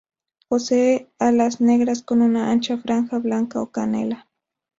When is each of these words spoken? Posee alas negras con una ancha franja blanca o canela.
Posee 0.47 1.11
alas 1.19 1.61
negras 1.61 2.01
con 2.01 2.23
una 2.23 2.49
ancha 2.49 2.75
franja 2.79 3.19
blanca 3.19 3.61
o 3.61 3.69
canela. 3.69 4.27